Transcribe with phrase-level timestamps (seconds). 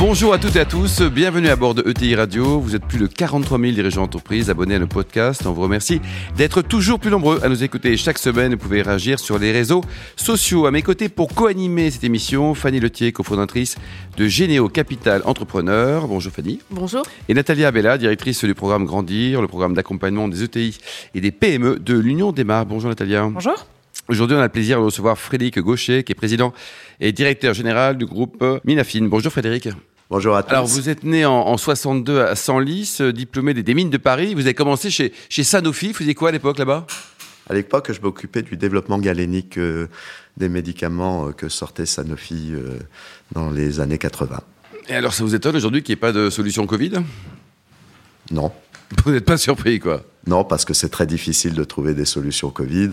[0.00, 2.58] Bonjour à toutes et à tous, bienvenue à bord de ETI Radio.
[2.58, 5.44] Vous êtes plus de 43 000 dirigeants d'entreprise abonnés à nos podcasts.
[5.44, 6.00] On vous remercie
[6.38, 8.52] d'être toujours plus nombreux à nous écouter chaque semaine.
[8.52, 9.84] Vous pouvez réagir sur les réseaux
[10.16, 10.64] sociaux.
[10.64, 13.76] À mes côtés pour co-animer cette émission, Fanny Letier, cofondatrice
[14.16, 16.08] de Généo Capital Entrepreneur.
[16.08, 16.60] Bonjour Fanny.
[16.70, 17.02] Bonjour.
[17.28, 20.78] Et Nathalie Abella, directrice du programme Grandir, le programme d'accompagnement des ETI
[21.14, 22.68] et des PME de l'Union des Marques.
[22.68, 23.28] Bonjour Natalia.
[23.30, 23.66] Bonjour.
[24.08, 26.54] Aujourd'hui, on a le plaisir de recevoir Frédéric Gaucher, qui est président
[27.00, 29.06] et directeur général du groupe Minafine.
[29.10, 29.68] Bonjour Frédéric.
[30.10, 30.50] Bonjour à tous.
[30.50, 33.96] Alors, vous êtes né en, en 62 à Senlis, euh, diplômé des, des, mines de
[33.96, 34.34] Paris.
[34.34, 35.88] Vous avez commencé chez, chez Sanofi.
[35.88, 36.84] Vous faisiez quoi à l'époque là-bas?
[37.48, 39.88] À l'époque, je m'occupais du développement galénique euh,
[40.36, 42.78] des médicaments euh, que sortait Sanofi euh,
[43.32, 44.40] dans les années 80.
[44.88, 46.94] Et alors, ça vous étonne aujourd'hui qu'il n'y ait pas de solution Covid?
[48.32, 48.52] Non.
[49.04, 52.50] Vous n'êtes pas surpris, quoi Non, parce que c'est très difficile de trouver des solutions
[52.50, 52.90] Covid.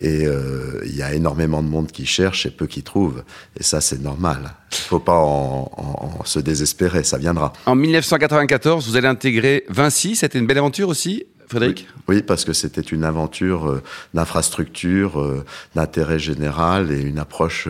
[0.00, 3.24] Et euh, il y a énormément de monde qui cherche et peu qui trouve.
[3.58, 4.54] Et ça, c'est normal.
[4.72, 7.52] Il ne faut pas en, en, en, se désespérer, ça viendra.
[7.66, 10.16] En 1994, vous allez intégrer Vinci.
[10.16, 11.88] C'était une belle aventure aussi Frédéric?
[12.06, 13.82] Oui, oui, parce que c'était une aventure euh,
[14.14, 15.44] d'infrastructure, euh,
[15.74, 17.68] d'intérêt général et une approche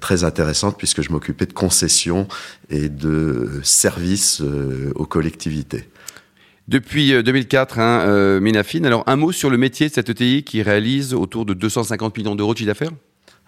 [0.00, 2.26] très intéressante puisque je m'occupais de concessions
[2.70, 4.40] et de services
[4.94, 5.86] aux collectivités.
[6.66, 8.86] Depuis 2004, hein, euh, Minafine.
[8.86, 12.34] Alors, un mot sur le métier de cette ETI qui réalise autour de 250 millions
[12.34, 12.92] d'euros de chiffre d'affaires?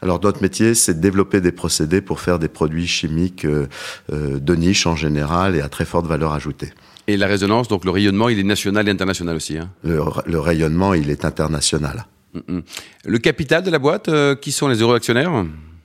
[0.03, 3.67] Alors notre métier, c'est de développer des procédés pour faire des produits chimiques euh,
[4.13, 6.73] euh, de niche en général et à très forte valeur ajoutée.
[7.07, 9.57] Et la résonance, donc le rayonnement, il est national et international aussi.
[9.57, 9.71] Hein?
[9.85, 12.07] Le, le, rayonnement, il est international.
[12.35, 12.63] Mm -hmm.
[13.07, 15.33] Le capital de la boîte, euh, qui sont les heureux actionnaires?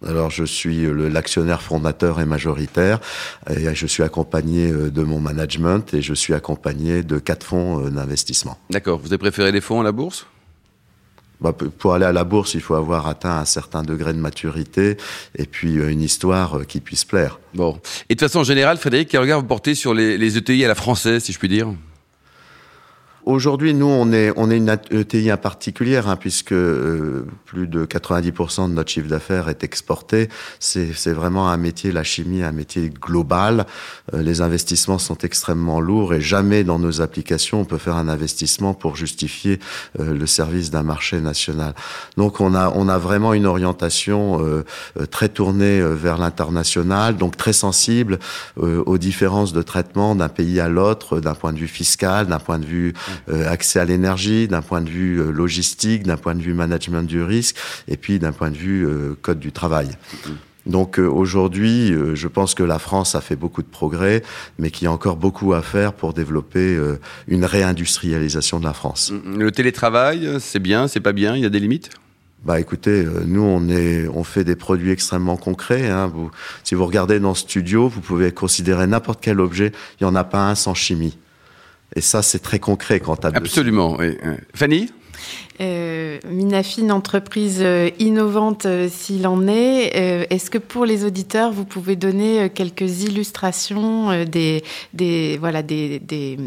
[0.07, 2.99] Alors je suis l'actionnaire fondateur et majoritaire
[3.49, 8.57] et je suis accompagné de mon management et je suis accompagné de quatre fonds d'investissement.
[8.69, 8.99] D'accord.
[8.99, 10.25] Vous avez préféré les fonds à la bourse?
[11.39, 14.97] Bah, pour aller à la bourse, il faut avoir atteint un certain degré de maturité
[15.35, 17.39] et puis une histoire qui puisse plaire.
[17.55, 17.79] Bon.
[18.09, 20.75] Et de façon générale, Frédéric, quel regard vous portez sur les, les ETI à la
[20.75, 21.67] française, si je puis dire?
[23.31, 28.69] Aujourd'hui, nous, on est, on est une ETI particulière, hein, puisque euh, plus de 90%
[28.69, 30.27] de notre chiffre d'affaires est exporté.
[30.59, 33.65] C'est vraiment un métier, la chimie, un métier global.
[34.13, 38.09] Euh, les investissements sont extrêmement lourds et jamais dans nos applications on peut faire un
[38.09, 39.59] investissement pour justifier
[39.99, 41.73] euh, le service d'un marché national.
[42.17, 44.65] Donc, on a, on a vraiment une orientation euh,
[45.09, 48.19] très tournée vers l'international, donc très sensible
[48.61, 52.39] euh, aux différences de traitement d'un pays à l'autre, d'un point de vue fiscal, d'un
[52.39, 52.93] point de vue
[53.29, 57.03] euh, accès à l'énergie, d'un point de vue euh, logistique, d'un point de vue management
[57.03, 57.55] du risque,
[57.87, 59.89] et puis d'un point de vue euh, code du travail.
[60.67, 64.21] Donc euh, aujourd'hui, euh, je pense que la France a fait beaucoup de progrès,
[64.59, 68.73] mais qu'il y a encore beaucoup à faire pour développer euh, une réindustrialisation de la
[68.73, 69.11] France.
[69.25, 71.89] Le télétravail, c'est bien, c'est pas bien, il y a des limites?
[72.43, 75.87] Bah écoutez, nous on est, on fait des produits extrêmement concrets.
[75.89, 76.07] Hein.
[76.07, 76.31] Vous,
[76.63, 79.71] si vous regardez dans ce studio, vous pouvez considérer n'importe quel objet.
[79.99, 81.17] Il y en a pas un sans chimie.
[81.95, 83.97] Et ça, c'est très concret quand à Absolument.
[83.99, 84.17] Oui.
[84.53, 84.89] Fanny?
[85.59, 89.95] Euh, Minafine, entreprise euh, innovante euh, s'il en est.
[89.95, 94.63] Euh, Est-ce que pour les auditeurs, vous pouvez donner quelques illustrations euh, des,
[94.93, 96.37] des, voilà, des, des,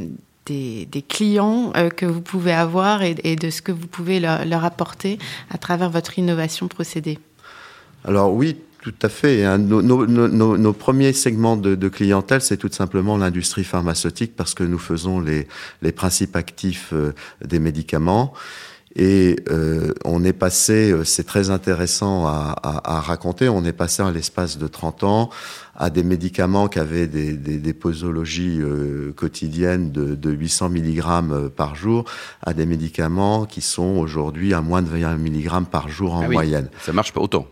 [0.47, 4.19] des, des clients euh, que vous pouvez avoir et, et, de ce que vous pouvez
[4.19, 5.19] leur, leur apporter
[5.51, 7.19] à travers votre innovation procédée?
[8.05, 9.59] Alors oui, tout à fait.
[9.59, 14.53] Nos, nos, nos, nos, premiers segments de, de clientèle, c'est tout simplement l'industrie pharmaceutique parce
[14.53, 15.49] que nous faisons les,
[15.83, 17.13] les principes actifs euh,
[17.43, 18.35] des médicaments.
[18.97, 23.73] Et euh, on est passé, euh, c'est très intéressant à, à, à, raconter, on est
[23.73, 25.31] passé à l'espace de 30 ans
[25.75, 31.49] à des médicaments qui avaient des, des, des posologies euh, quotidiennes de, de 800 mg
[31.57, 32.05] par jour
[32.43, 36.29] à des médicaments qui sont aujourd'hui à moins de 20 mg par jour en ah
[36.29, 36.69] moyenne.
[36.81, 37.49] Ça marche pas autant.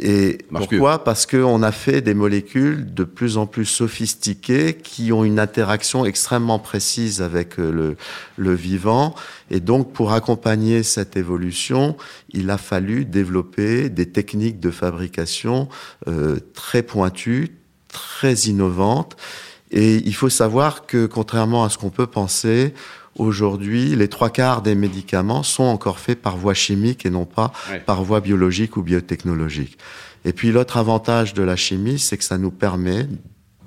[0.00, 1.02] Et pourquoi?
[1.02, 6.04] Parce qu'on a fait des molécules de plus en plus sophistiquées qui ont une interaction
[6.04, 7.96] extrêmement précise avec le,
[8.36, 9.16] le vivant.
[9.50, 11.96] Et donc, pour accompagner cette évolution,
[12.30, 15.68] il a fallu développer des techniques de fabrication
[16.06, 17.56] euh, très pointues,
[17.88, 19.16] très innovantes.
[19.72, 22.72] Et il faut savoir que, contrairement à ce qu'on peut penser,
[23.18, 27.52] Aujourd'hui, les trois quarts des médicaments sont encore faits par voie chimique et non pas
[27.70, 27.80] ouais.
[27.80, 29.76] par voie biologique ou biotechnologique.
[30.24, 33.06] Et puis l'autre avantage de la chimie, c'est que ça nous permet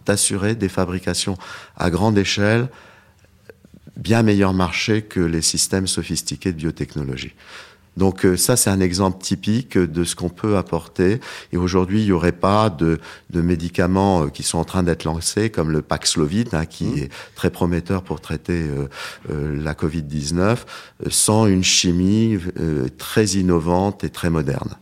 [0.05, 1.37] d'assurer des fabrications
[1.77, 2.69] à grande échelle
[3.97, 7.33] bien meilleur marché que les systèmes sophistiqués de biotechnologie.
[7.97, 11.19] Donc euh, ça, c'est un exemple typique de ce qu'on peut apporter.
[11.51, 12.99] Et aujourd'hui, il n'y aurait pas de,
[13.29, 16.97] de, médicaments euh, qui sont en train d'être lancés, comme le Paxlovid, hein, qui mmh.
[16.99, 18.87] est très prometteur pour traiter euh,
[19.29, 20.57] euh la Covid-19,
[21.09, 24.75] sans une chimie euh, très innovante et très moderne.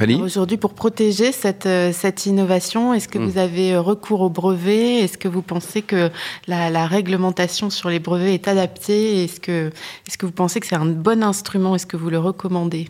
[0.00, 3.24] Aujourd'hui, pour protéger cette, euh, cette innovation, est-ce que mm.
[3.24, 5.04] vous avez euh, recours aux brevets?
[5.04, 6.10] Est-ce que vous pensez que
[6.46, 9.24] la, la, réglementation sur les brevets est adaptée?
[9.24, 9.70] Est-ce que,
[10.08, 11.74] est que vous pensez que c'est un bon instrument?
[11.74, 12.88] Est-ce que vous le recommandez?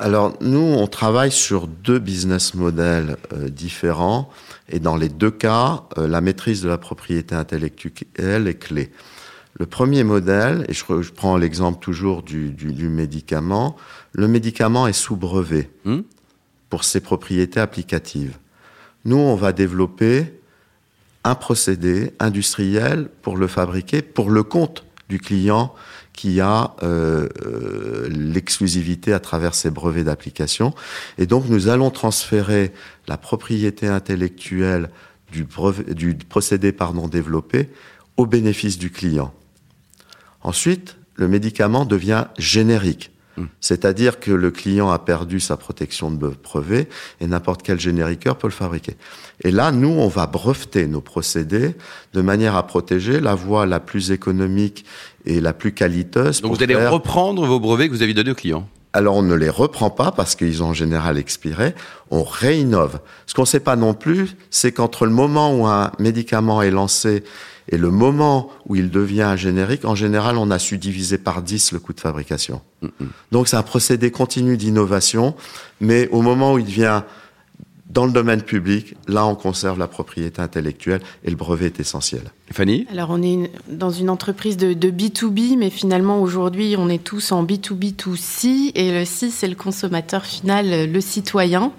[0.00, 4.28] Alors nous, on travaille sur deux business models euh, différents.
[4.68, 8.90] Et dans les deux cas, euh, la maîtrise de la propriété intellectuelle est clé.
[9.54, 13.76] Le premier modèle, et je, je prends l'exemple toujours du, du, du médicament,
[14.12, 16.00] le médicament est sous brevet hmm?
[16.70, 18.36] pour ses propriétés applicatives.
[19.04, 20.40] Nous, on va développer
[21.24, 25.74] un procédé industriel pour le fabriquer pour le compte du client
[26.12, 30.74] qui a euh, euh, l'exclusivité à travers ses brevets d'application.
[31.18, 32.72] Et donc, nous allons transférer
[33.08, 34.90] la propriété intellectuelle
[35.32, 37.68] du, brevet, du procédé pardon, développé
[38.16, 39.34] au bénéfice du client.
[40.44, 43.10] Ensuite, le médicament devient générique.
[43.36, 43.46] Hmm.
[43.60, 46.88] C'est-à-dire que le client a perdu sa protection de brevet
[47.20, 48.96] et n'importe quel génériqueur peut le fabriquer.
[49.42, 51.74] Et là, nous, on va breveter nos procédés
[52.12, 54.84] de manière à protéger la voie la plus économique
[55.24, 56.42] et la plus qualiteuse.
[56.42, 59.34] Donc vous allez reprendre vos brevets que vous avez donnés aux clients alors on ne
[59.34, 61.74] les reprend pas parce qu'ils ont en général expiré,
[62.12, 63.00] on réinnove.
[63.26, 66.70] Ce qu'on ne sait pas non plus, c'est qu'entre le moment où un médicament est
[66.70, 67.24] lancé
[67.68, 71.42] et le moment où il devient un générique, en général, on a su diviser par
[71.42, 72.60] 10 le coût de fabrication.
[72.82, 73.06] Mm -hmm.
[73.32, 75.34] Donc c'est un procédé continu d'innovation,
[75.80, 77.02] mais au moment où il devient
[77.94, 82.22] dans le domaine public, là, on conserve la propriété intellectuelle et le brevet est essentiel.
[82.52, 87.02] Fanny Alors, on est dans une entreprise de, de B2B, mais finalement, aujourd'hui, on est
[87.02, 91.72] tous en B2B2C et le C, c'est le consommateur final, le citoyen.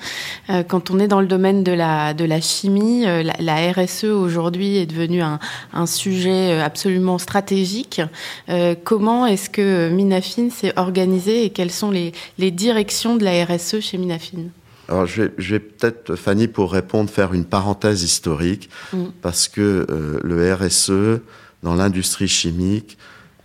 [0.49, 3.73] Euh, quand on est dans le domaine de la, de la chimie, euh, la, la
[3.73, 5.39] RSE aujourd'hui est devenue un,
[5.73, 8.01] un, sujet euh, absolument stratégique.
[8.47, 13.43] Euh, comment est-ce que Minafin s'est organisé et quelles sont les, les directions de la
[13.43, 14.45] RSE chez Minafin
[14.87, 19.05] alors, je vais, je vais peut-être, Fanny, pour répondre, faire une parenthèse historique, mm.
[19.21, 21.21] parce que euh, le RSE,
[21.63, 22.97] dans l'industrie chimique,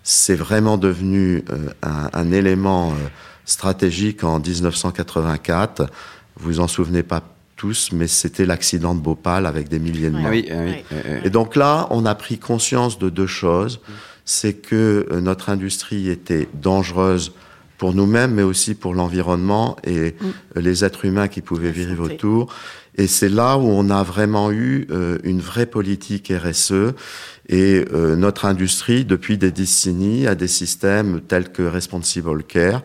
[0.02, 2.94] c'est vraiment devenu euh, un, un, élément euh,
[3.44, 5.86] stratégique en 1984.
[6.36, 7.22] Vous en souvenez pas
[7.56, 10.30] tous, mais c'était l'accident de Bhopal avec des milliers de morts.
[10.30, 11.00] Oui, oui, oui.
[11.24, 13.80] Et donc là, on a pris conscience de deux choses.
[14.24, 17.32] C'est que notre industrie était dangereuse
[17.80, 20.60] pour nous-mêmes, mais aussi pour l'environnement et mm.
[20.60, 22.52] les êtres humains qui pouvaient vivre autour.
[22.94, 26.92] Et c'est là où on a vraiment eu euh, une vraie politique RSE.
[27.48, 32.82] Et euh, notre industrie, depuis des décennies, a des systèmes tels que Responsible Care,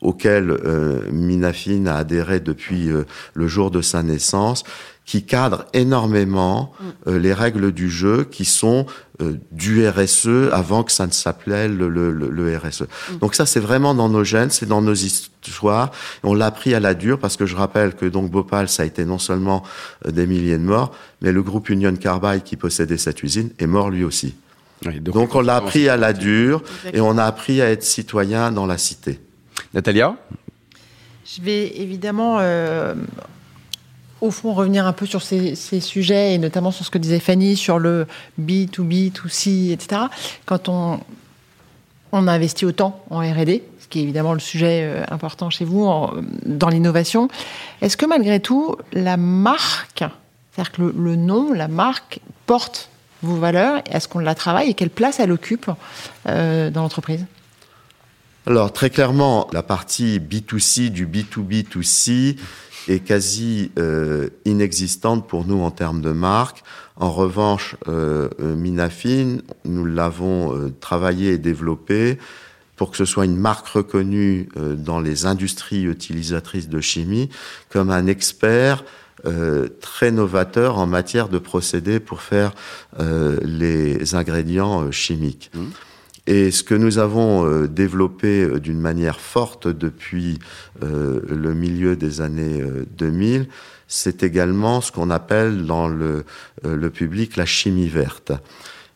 [0.00, 3.04] auxquels euh, Minafin a adhéré depuis euh,
[3.34, 4.62] le jour de sa naissance,
[5.08, 6.84] qui cadre énormément mm.
[7.06, 8.84] euh, les règles du jeu qui sont
[9.22, 12.82] euh, du RSE avant que ça ne s'appelait le, le, le, RSE.
[12.82, 13.16] Mm.
[13.22, 15.92] Donc ça, c'est vraiment dans nos gènes, c'est dans nos histoires.
[16.24, 18.86] On l'a pris à la dure parce que je rappelle que donc Bhopal, ça a
[18.86, 19.62] été non seulement
[20.04, 23.66] euh, des milliers de morts, mais le groupe Union Carbide qui possédait cette usine est
[23.66, 24.34] mort lui aussi.
[24.84, 26.62] Oui, donc, donc on l'a appris à la dure
[26.92, 29.18] et on a appris à être citoyen dans la cité.
[29.72, 30.16] Natalia?
[31.24, 32.94] Je vais évidemment euh,
[34.20, 37.56] au fond, revenir un peu sur ces, sujets, et notamment sur ce que disait Fanny,
[37.56, 38.06] sur le
[38.40, 40.02] B2B, 2C, etc.
[40.46, 41.00] Quand on,
[42.12, 45.88] on investit autant en R&D, ce qui est évidemment le sujet euh, important chez vous,
[46.44, 47.28] dans l'innovation,
[47.80, 50.04] est-ce que malgré tout, la marque,
[50.52, 52.90] c'est-à-dire que le, le, nom, la marque, porte
[53.22, 55.70] vos valeurs Est-ce qu'on la travaille et quelle place elle occupe
[56.26, 57.24] euh, dans l'entreprise?
[58.46, 62.38] Alors très clairement, la partie B2C du B2B2C
[62.90, 66.62] est quasi euh, inexistante pour nous en termes de marque.
[66.96, 72.18] En revanche, euh, Minafin, nous l'avons euh, travaillé et développé
[72.78, 77.28] pour que ce soit une marque reconnue euh, dans les industries utilisatrices de chimie
[77.68, 78.84] comme un expert
[79.26, 82.52] euh, très novateur en matière de procédés pour faire
[83.00, 85.50] euh, les ingrédients chimiques.
[85.54, 85.64] Mmh.
[86.30, 90.38] Et ce que nous avons euh, développé euh, d'une manière forte depuis
[90.82, 92.62] euh, le milieu des années
[92.98, 93.48] 2000,
[93.86, 96.26] c'est également ce qu'on appelle dans le,
[96.62, 98.32] le public la chimie verte.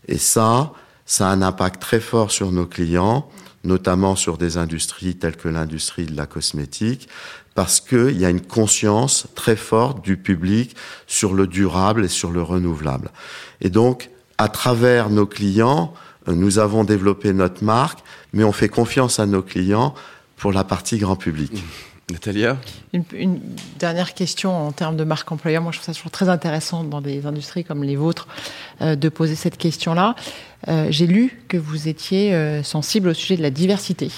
[0.09, 0.75] Et ça,
[1.07, 3.27] ça a un impact très fort sur nos clients,
[3.65, 7.09] notamment sur des industries telles que l'industrie de la cosmétique,
[7.55, 12.31] parce qu'il y a une conscience très forte du public sur le durable et sur
[12.31, 13.11] le renouvelable.
[13.63, 15.95] Et donc, à travers nos clients,
[16.27, 18.01] nous avons développé notre marque,
[18.33, 19.95] mais on fait confiance à nos clients
[20.37, 21.53] pour la partie grand public.
[22.11, 22.59] Natalia
[22.93, 23.41] une, une,
[23.79, 25.63] dernière question en termes de marque employeur.
[25.63, 28.29] Moi, je trouve ça toujours très intéressant dans des industries comme les vôtres
[28.81, 30.15] euh, de poser cette question-là.
[30.69, 34.11] Euh, J'ai lu que vous étiez euh, sensible au sujet de la diversité.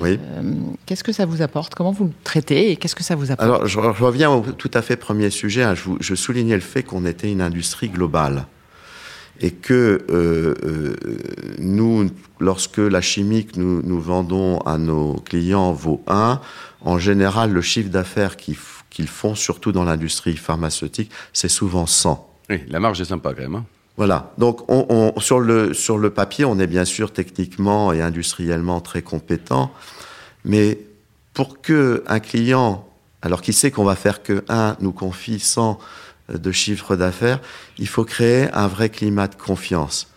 [0.00, 0.18] Oui.
[0.20, 0.52] Euh,
[0.84, 1.74] qu'est-ce que ça vous apporte?
[1.74, 3.48] Comment vous le traitez et qu'est-ce que ça vous apporte?
[3.48, 5.62] Alors, je reviens au tout à fait premier sujet.
[5.62, 5.74] Hein.
[5.74, 8.46] Je, vous, je, soulignais le fait qu'on était une industrie globale
[9.40, 10.96] et que euh, euh,
[11.58, 16.40] nous, lorsque la chimie que nous, nous, vendons à nos clients vaut 1,
[16.82, 18.56] en général, le chiffre d'affaires qu'ils
[18.90, 22.28] qu font, surtout dans l'industrie pharmaceutique, c'est souvent 100.
[22.48, 23.56] Oui, la marge est sympa quand même.
[23.56, 23.64] Hein
[23.96, 24.32] voilà.
[24.38, 28.80] Donc, on, on, sur, le, sur le papier, on est bien sûr techniquement et industriellement
[28.80, 29.72] très compétent,
[30.44, 30.78] mais
[31.34, 32.88] pour que un client,
[33.22, 35.78] alors qu'il sait qu'on va faire que 1, nous confie 100
[36.32, 37.40] de chiffre d'affaires,
[37.78, 40.08] il faut créer un vrai climat de confiance.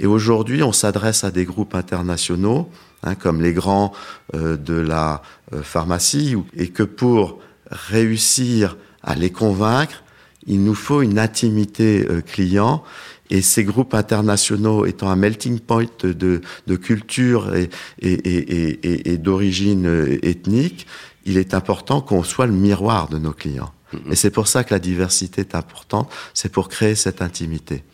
[0.00, 2.68] Et aujourd'hui, on s'adresse à des groupes internationaux,
[3.02, 3.92] hein, comme les grands
[4.34, 7.38] euh, de la euh, pharmacie, et que pour
[7.70, 10.02] réussir à les convaincre,
[10.46, 12.82] il nous faut une intimité euh, client
[13.30, 19.16] et ces groupes internationaux étant un melting point de, de culture et, et, et, et
[19.16, 20.86] d'origine ethnique,
[21.24, 23.72] il est important qu'on soit le miroir de nos clients.
[24.10, 27.84] Et c'est pour ça que la diversité est importante, c'est pour créer cette intimité.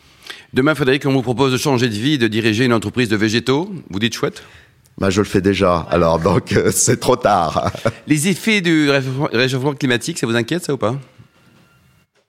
[0.52, 3.70] Demain, Frédéric, on vous propose de changer de vie, de diriger une entreprise de végétaux.
[3.90, 4.42] Vous dites chouette?
[4.98, 7.72] Bah, je le fais déjà, alors donc euh, c'est trop tard.
[8.06, 8.90] Les effets du
[9.32, 10.98] réchauffement climatique, ça vous inquiète, ça ou pas?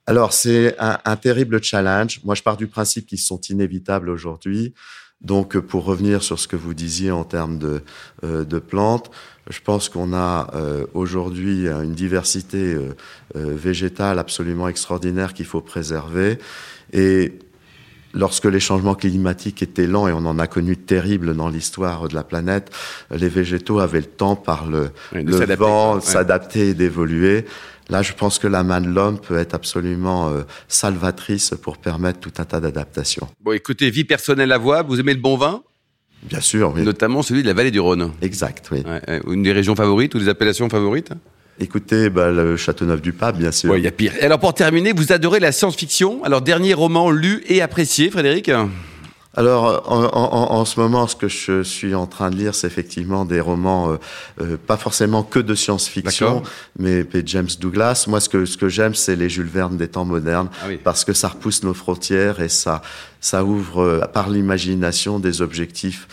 [0.07, 2.21] Alors, c'est un, un, terrible challenge.
[2.23, 4.73] Moi, je pars du principe qu'ils sont inévitables aujourd'hui.
[5.21, 7.83] Donc, pour revenir sur ce que vous disiez en termes de,
[8.23, 9.11] euh, de plantes,
[9.49, 12.93] je pense qu'on a euh, aujourd'hui une diversité euh,
[13.35, 16.39] végétale absolument extraordinaire qu'il faut préserver.
[16.93, 17.33] Et
[18.13, 22.07] lorsque les changements climatiques étaient lents, et on en a connu de terribles dans l'histoire
[22.07, 22.71] de la planète,
[23.11, 27.45] les végétaux avaient le temps par le, oui, le vent de s'adapter et d'évoluer.
[27.89, 32.19] Là, je pense que la main de l'homme peut être absolument euh, salvatrice pour permettre
[32.19, 33.27] tout un tas d'adaptations.
[33.43, 35.61] Bon, écoutez, vie personnelle à voix, vous aimez le bon vin?
[36.23, 36.83] Bien sûr, oui.
[36.83, 38.11] Notamment celui de la vallée du Rhône.
[38.21, 38.83] Exact, oui.
[38.85, 41.11] Ouais, une des régions favorites ou des appellations favorites?
[41.61, 43.71] Écoutez, bah, le Châteauneuf-du-Pape, bien sûr.
[43.71, 44.13] Oui, il y a pire.
[44.19, 46.23] Et alors, pour terminer, vous adorez la science-fiction?
[46.23, 48.49] Alors, dernier roman lu et apprécié, Frédéric?
[49.37, 52.65] Alors, en, en, en, ce moment, ce que je suis en train de lire, c'est
[52.65, 53.97] effectivement des romans, euh,
[54.41, 56.41] euh, pas forcément que de science-fiction,
[56.79, 58.05] mais, mais, James Douglas.
[58.07, 60.79] Moi, ce que, ce que j'aime, c'est les Jules Verne des temps modernes, ah oui.
[60.83, 62.81] parce que ça repousse nos frontières et ça,
[63.21, 66.07] ça ouvre, euh, par l'imagination, des objectifs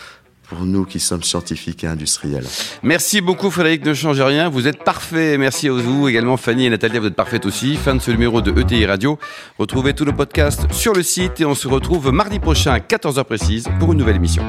[0.49, 2.45] pour nous qui sommes scientifiques et industriels.
[2.83, 5.37] Merci beaucoup Frédéric, ne changez rien, vous êtes parfait.
[5.37, 7.75] Merci à vous également Fanny et Nathalie, vous êtes parfaites aussi.
[7.75, 9.19] Fin de ce numéro de ETI Radio.
[9.57, 13.23] Retrouvez tous nos podcasts sur le site et on se retrouve mardi prochain à 14h
[13.23, 14.43] précise pour une nouvelle émission.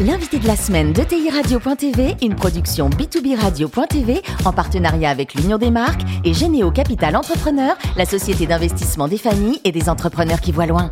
[0.00, 5.56] L'invité de la semaine de TI Radio.tv, une production B2B Radio.tv en partenariat avec l'Union
[5.56, 10.50] des marques et Généo Capital Entrepreneur, la société d'investissement des familles et des entrepreneurs qui
[10.50, 10.90] voient loin.